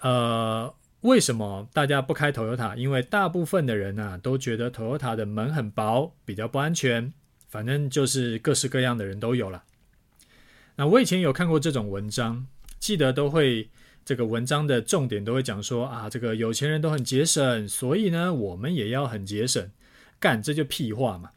[0.00, 2.74] 呃，为什么大家不开 Toyota？
[2.74, 7.12] 因为大部分的人啊都觉得 Toyota 的门很薄，比较不安全。
[7.48, 9.64] 反正就是各式各样的人都有了。
[10.76, 12.46] 那我以前有看过这种文章，
[12.80, 13.68] 记得都会
[14.04, 19.70] 这个文章的重点都会讲说啊，这个有钱人都很节省，所以呢，我们也要很节省。
[20.18, 21.30] 干，这就屁话嘛！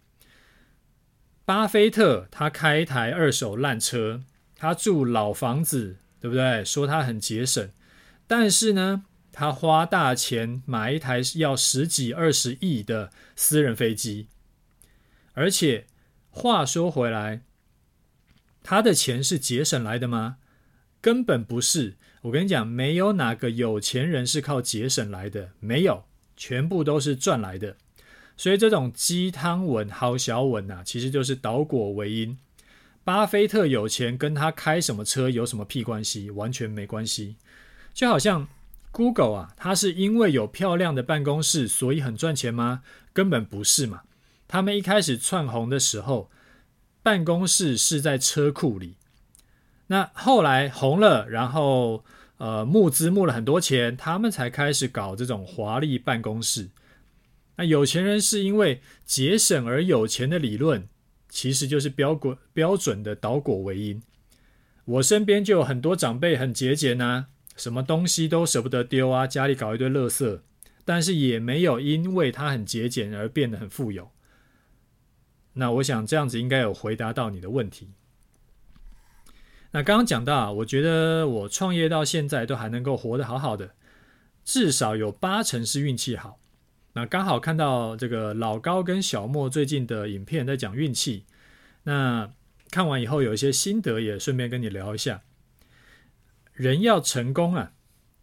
[1.44, 4.24] 巴菲特他开一台二手烂车。
[4.58, 6.64] 他住老房子，对不对？
[6.64, 7.70] 说他很节省，
[8.26, 9.04] 但是呢，
[9.38, 14.30] 他花大钱买一台要十几二十亿的私人飞机，
[15.34, 15.88] 而且
[16.30, 17.42] 话说回来，
[18.64, 20.38] 他的钱是节省来的吗？
[21.02, 21.98] 根本不是。
[22.22, 26.06] 我跟你讲，没有哪个有钱人是靠节省来的，没有，
[26.38, 27.76] 全部都是赚来的。
[28.38, 32.38] 所以这种鸡汤文、好小文啊，其实就是倒果为因。
[33.04, 36.32] 巴菲特有钱跟他开什么车有什么屁关系？
[36.32, 37.36] 完全没关系。
[37.94, 38.48] 就好像
[38.96, 42.82] Google 啊，它是因为有漂亮的办公室，所以很赚钱吗？
[43.12, 44.04] 根本不是嘛。
[44.48, 46.32] 他们一开始窜红的时候，
[47.04, 48.96] 办公室是在车库里。
[49.88, 52.06] 那后来红了，然后
[52.38, 56.70] 呃募资募了很多钱，他们才开始搞这种华丽办公室。
[57.58, 60.88] 那有钱人是因为节省而有钱的理论。
[61.28, 64.02] 其实就是标准标准的倒果为因。
[64.86, 67.26] 我身边就有很多长辈很节俭呐，
[67.56, 70.42] 什么东西都舍不得丢啊，家里搞一堆垃圾，
[70.84, 74.12] 但是也没有因为他很节俭而变得很富有。
[75.54, 77.92] 那我想这样子应该有回答到你的问题。
[79.72, 83.72] 那刚刚讲到啊，我觉得我创业到现在都还能够活得好好的，
[84.44, 86.40] 至少有八成是运气好。
[86.94, 91.26] 那刚好看到这个老高跟小莫最近的影片在讲运气，
[91.84, 92.32] 那
[92.72, 95.22] 看完以后有一些心得，也顺便跟你聊一下。
[96.56, 97.72] 人要成功啊，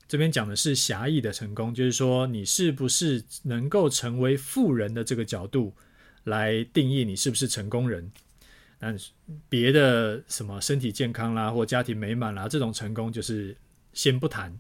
[0.09, 5.75] 这边讲的是狭义的成功，就是说你是不是能够成为富人的这个角度
[6.25, 8.11] 来定义你是不是成功人。
[8.81, 8.93] 那
[9.49, 13.57] 别的什么身体健康啦或家庭美满啦这种成功，就是
[13.93, 14.59] 先不谈。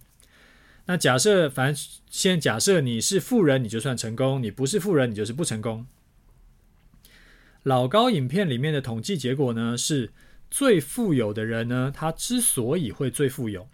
[0.84, 5.86] 那假设，反正现在假设你是富人，你就算成功；你不是富人，你就是不成功。
[7.62, 10.10] 老高影片里面的统计结果呢，是
[10.53, 13.70] 最富有的人呢，他之所以会最富有，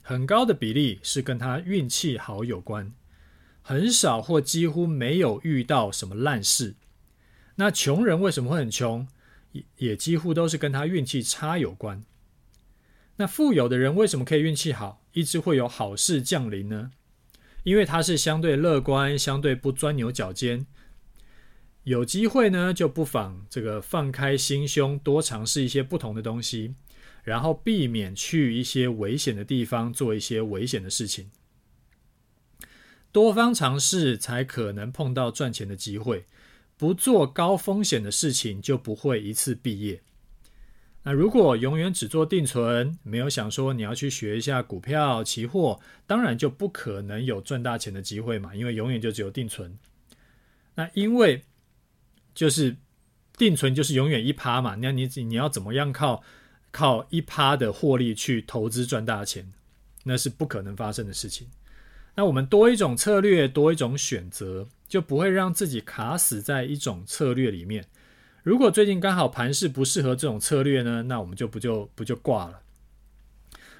[0.00, 2.94] 很高的比例是跟他运气好有关，
[3.60, 6.76] 很少或几乎没有遇到什么烂事。
[7.56, 9.06] 那穷人为什么会很穷？
[9.52, 12.02] 也也几乎都是跟他运气差有关。
[13.16, 16.92] 那富有的人为什么可以运气好，一直会有好事降临呢？
[17.64, 20.64] 因为他是相对乐观，相对不钻牛角尖。
[21.84, 26.74] 有机会呢，就不妨这个放开心胸，多尝试一些不同的东西，
[27.22, 31.30] 然后避免去一些危险的地方做一些危险的事情。
[33.12, 36.24] 多方尝试才可能碰到赚钱的机会，
[36.76, 40.00] 不做高风险的事情就不会一次毕业。
[41.02, 49.78] 那如果永远只做定存，没有想说你要去学一下股票、期货，当然就不可能有赚大钱的机会嘛，因为永远就只有定存。
[50.76, 51.44] 那因为
[52.34, 52.76] 就是
[53.36, 56.22] 定存就是永远一趴嘛，那你你要怎么样靠
[56.70, 59.52] 靠一趴的获利去投资赚大钱，
[60.04, 61.48] 那是不可能发生的事情。
[62.16, 67.84] 那我们多一种策略，多一种选择，就不会让自己卡死在一种策略里面。
[68.44, 72.60] 如果最近刚好盘势不适合这种策略呢，那我们就不就不就挂了。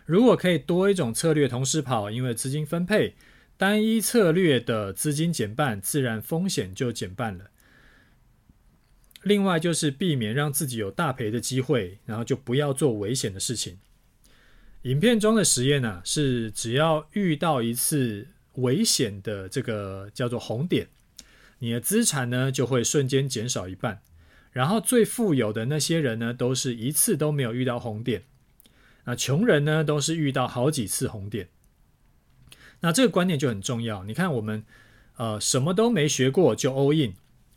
[0.05, 3.15] 如果可以多一种策略同时跑，因为资金分配，
[3.57, 7.51] 单一策略的资金减半，自然风险就减半了。
[9.25, 13.79] 另外就是避免让自己有大赔的机会，然后就不要做危险的事情。
[14.83, 20.89] 影片中的实验呢，是只要遇到一次危险的这个叫做红点，
[21.59, 24.03] 你的资产呢就会瞬间减少一半。
[24.53, 28.25] 然后最富有的那些人呢，都是一次都没有遇到红点。
[29.07, 31.49] 那穷人呢，都是遇到好几次红点。
[32.81, 34.05] 那这个观念就很重要。
[34.05, 34.65] 你看我们，
[35.17, 37.15] 呃，什么都没学过就 all in，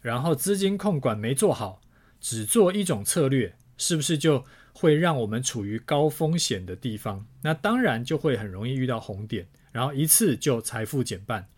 [0.07, 1.81] 然后资金控管没做好，
[2.21, 7.27] 只做一种策略，是不是就会让我们处于高风险的地方？
[7.41, 11.49] 那当然就会很容易遇到红点，然后一次就财富减半。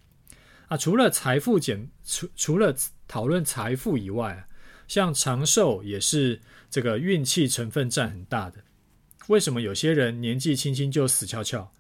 [0.70, 2.76] 啊，除了财富减，除除了
[3.08, 4.48] 讨论财富以外。
[4.88, 8.64] 像长寿也是这个运气成分占很大的。
[9.28, 11.72] 为什么有些人年纪轻轻就死翘翘？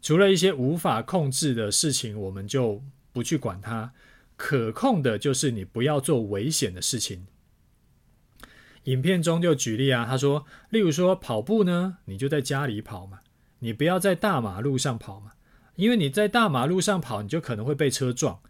[0.00, 3.92] 除了一些无法控制的事情，我们就不去管它。
[4.36, 7.26] 可控的就是你不要做危险的事情。
[8.84, 13.20] 影片中就举例啊，他说，例如说跑步呢，你就在家里跑嘛，
[13.58, 15.32] 你不要在大马路上跑嘛，
[15.74, 18.40] 因为你在大马路上跑，你就可能会被车撞。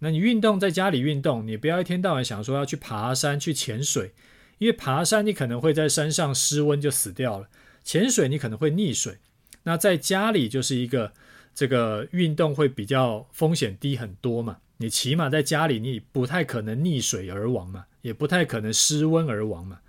[0.00, 4.14] 那你运动在家里运动，你不要一天到晚想说要去爬山、去潜水，
[4.58, 7.48] 因为爬山你可能会在山上失温就死掉了，
[7.84, 9.18] 潜水你可能会溺水。
[9.64, 11.12] 那在家里就是一个
[11.54, 19.80] 这个运动会比较风险低很多嘛，你起码在家里你不太可能溺水而亡嘛，也不太可能失温而亡嘛。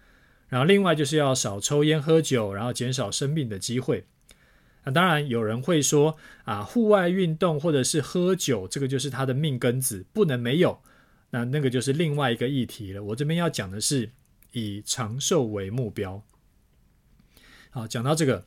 [0.50, 4.06] 然后另外就是要少抽烟喝酒，然后减少生病的机会。
[4.84, 10.82] 那当然有人会说啊，户外运动或者是喝酒，这个就是他的命根子，不能没有。
[11.30, 13.02] 那那个就是另外一个议题了。
[13.02, 14.12] 我这边要讲的是
[14.52, 16.22] 以长寿为目标。
[17.70, 18.46] 好，讲到这个，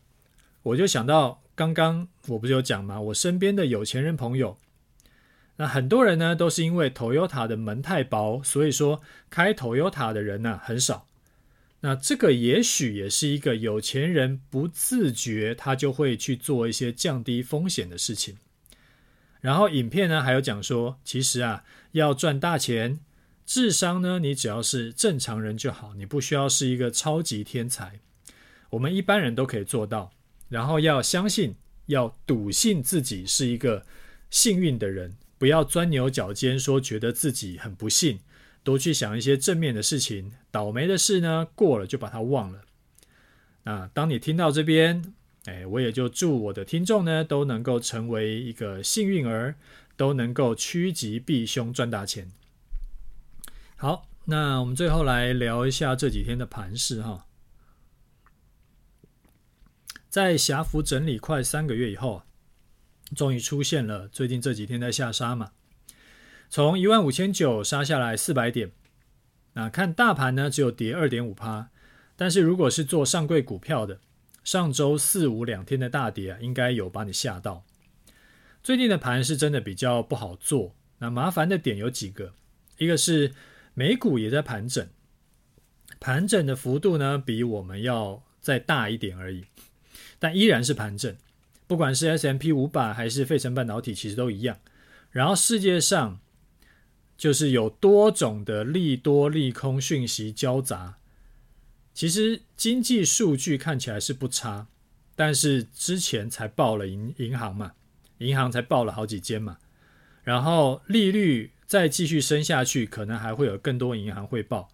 [0.62, 3.00] 我就想到刚刚我不是有讲吗？
[3.00, 4.58] 我身边的有钱人朋友，
[5.56, 9.00] 那很多人呢都是因为 Toyota 的门太薄，所以说
[9.30, 11.06] 开 Toyota 的人呢很少。
[11.80, 18.38] 那这个也许也是一个有钱人不自觉，他就会去做一些降低风险的事情。
[19.40, 22.98] 然后影片呢还有讲说，其实啊要赚大钱，
[23.44, 28.00] 智商呢你只要是正常人就好，你不需要是一个超级天才，
[28.70, 30.10] 我们一般人都可以做到。
[30.48, 31.54] 然后要相信，
[31.86, 33.84] 要笃信自己是一个
[34.30, 38.20] 幸运的人，不要钻牛角尖，说觉得自己很不幸。
[38.62, 42.62] 多去想一些正面的事情，倒霉的事呢，过了就把它忘了。
[43.64, 45.14] 那当你听到这边，
[45.44, 49.56] 哎，我也就祝我的听众呢都能够成为一个幸运儿，
[49.96, 52.30] 都能够趋吉避凶，赚大钱。
[53.76, 57.26] 好，那我们最后来聊一下这几天的盘势哈。
[60.08, 62.22] 在狭幅整理快三个月以后，
[63.14, 65.52] 终于出现了最近这几天在下杀嘛。
[66.50, 68.70] 从一万五千九杀下来四百点，
[69.54, 71.70] 那看大盘呢，只有跌二点五趴，
[72.16, 74.00] 但是如果是做上柜股票的，
[74.44, 77.64] 上周四五两天的大跌啊，应该有把你吓到。
[78.62, 82.32] 最近的盘是真的比较不好做，那麻烦的点有几个，
[82.78, 83.32] 一个是
[83.74, 84.88] 美股也在盘整，
[85.98, 89.44] 盘整的幅度呢比我们要再大一点而已，
[90.18, 91.16] 但依然是盘整，
[91.66, 94.58] 不管是 S M P 五百还是费城半导体，其实都一样。
[95.10, 96.20] 然后世界上。
[97.16, 100.98] 就是有多种的利多利空讯息交杂，
[101.94, 104.66] 其实经济数据看起来是不差，
[105.14, 107.74] 但是之前才爆了银银行嘛，
[108.18, 109.58] 银行才爆了好几间嘛，
[110.24, 114.68] 然后利率再继续升下去，可能还会有更多银行会爆，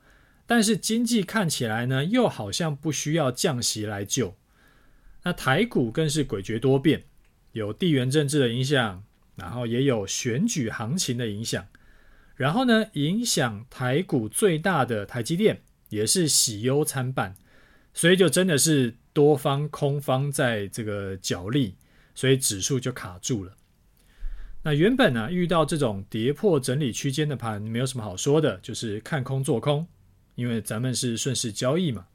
[0.46, 4.34] 但是经济看起来呢，又好像不需要降息来救，
[5.22, 7.04] 那台股更是诡谲多变，
[7.52, 9.04] 有地缘政治的影响，
[9.36, 11.66] 然后也有选举行情的影响。
[12.36, 17.36] 然后呢，影响台股最大的台积电也是喜忧参半，
[17.92, 21.74] 所以就真的是多方空方在这个角力，
[22.14, 23.54] 所以指数就卡住了。
[24.62, 29.86] 那原本呢、遇到这种跌破整理区间的盘，没有什么好说的，就是看空做空，
[30.34, 32.06] 因为咱们是顺势交易嘛。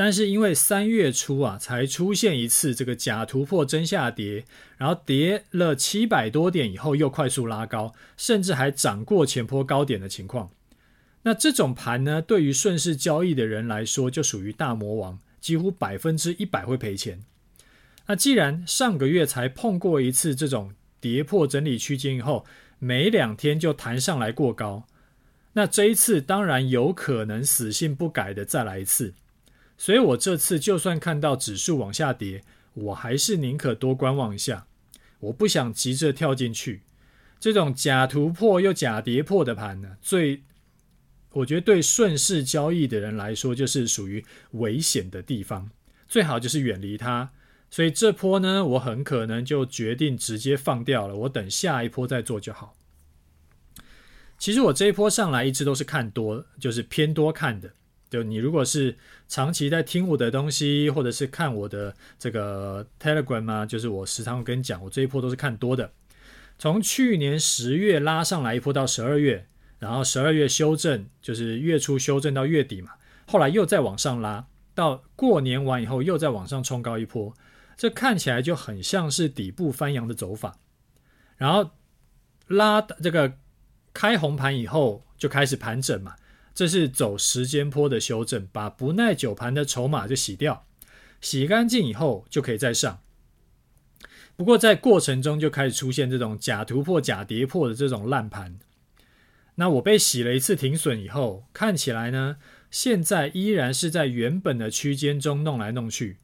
[0.00, 4.46] 但是因为三月初啊，才出现一次这个假突破真下跌，
[4.78, 10.52] 然后跌了七百多点以后又快速拉高，甚至还涨过前波高点的情况。
[11.24, 17.20] 那这种盘呢，对于顺势交易的人来说，就属于大魔王，几乎百分之一百会赔钱。
[18.06, 22.46] 那既然上个月才碰过一次这种跌破整理区间以后，
[22.78, 24.86] 没两天就弹上来过高，
[25.52, 29.12] 那这一次当然有可能死性不改的再来一次。
[29.80, 34.66] 所以我这次就算看到指数往下跌，我还是宁可多观望一下。
[35.20, 36.82] 我不想急着跳进去。
[37.38, 40.42] 这种假突破又假跌破的盘呢，最
[41.32, 45.70] 我觉得对顺势交易的人来说，就是属于危险的地方，
[46.06, 47.30] 最好就是远离它。
[47.70, 52.76] 所以这波呢，我很可能就决定直接放掉了，我等下一波再做就好。
[54.36, 57.72] 其实我这一波上来一直都是看多，就是偏多看的。
[58.10, 58.96] 就你如果是
[59.28, 65.92] 长期在听我的东西，或者是看我的这个 Telegram 嘛，就是我时常会跟你讲，我这一波都是看多的。
[66.58, 69.46] 从去年十月拉上来一波到十二月，
[69.78, 72.90] 然后十二月修正，就是月初修正到月底嘛，
[73.26, 74.44] 后来又再往上拉，
[74.74, 77.32] 到过年完以后又再往上冲高一波，
[77.76, 80.58] 这看起来就很像是底部翻扬的走法。
[81.36, 81.70] 然后
[82.48, 83.34] 拉这个
[83.94, 86.16] 开红盘以后就开始盘整嘛。
[86.60, 90.66] 这是走时间坡的修正，把不耐久盘的筹码就洗掉，
[91.18, 93.00] 洗干净以后就可以再上。
[94.36, 98.58] 不过在过程中就开始出现这种假突破、假跌破的这种烂盘。
[99.54, 102.36] 那我被洗了一次停损以后，看起来呢，
[102.70, 106.18] 现在依然是在原本的区间中弄来弄去。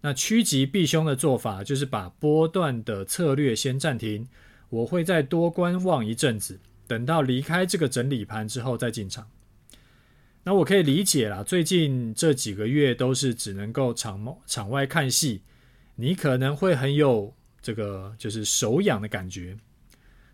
[0.00, 4.26] 那趋吉避凶的做法就是把波段的策略先暂停，
[4.70, 9.30] 我会再多观望一阵子，等到离开这个整理盘之后再进场。
[10.46, 15.40] 那我可以理解啦，最近这几个月都是只能够场场外看戏，
[15.96, 19.56] 你可能会很有这个就是手痒的感觉。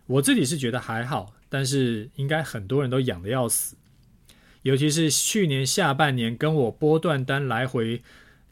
[0.07, 3.77] 我自己是觉得还好，但是应该很多人都痒得要死，
[4.63, 8.03] 尤其是去年下半年跟我波段单来回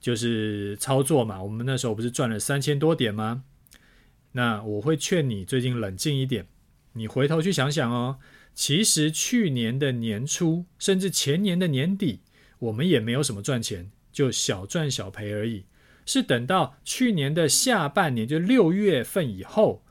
[0.01, 3.43] 就是操作嘛，我们那时候不是赚了三千多点吗？
[4.31, 6.47] 那我会劝你最近冷静一点，
[6.93, 8.19] 你回头去想想哦。
[8.59, 12.23] 其实去年的年初，甚至前年的年底，
[12.59, 15.67] 我们也没有什么赚钱，就小赚小赔而已。
[16.05, 19.85] 是等到去年的下半年，就六月份以后，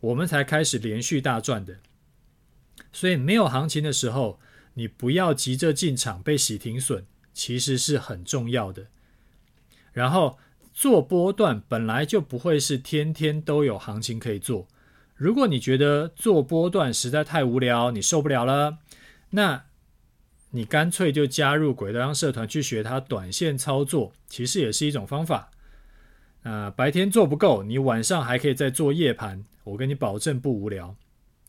[0.00, 1.78] 我们才开始连续大赚的。
[2.92, 4.40] 所以没有行情的时候，
[4.74, 8.88] 你不要急着进场被洗停损，其实是很重要的。
[9.92, 10.40] 然后
[10.74, 14.66] 做波段本来就不会是天天都有行情可以做。
[15.18, 18.78] 如果你觉得做波段实在太无聊，你受不了了，
[19.30, 19.64] 那
[20.52, 25.50] 你干脆就加入诡道社团去学它短线操作，其实也是一种方法。
[26.44, 30.94] 呃，白天做不够，你晚上还可以再做夜盘，我跟你保证不无聊。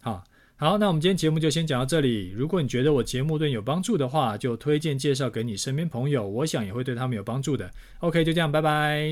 [0.01, 0.23] 好，
[0.57, 2.31] 好，那我们今天节目就先讲到这里。
[2.31, 7.69] 如果你觉得我节目对你有帮助的话，就推荐介绍给你身边朋友，我想也会对他们有帮助的。
[7.99, 9.07] OK，就这样，拜拜。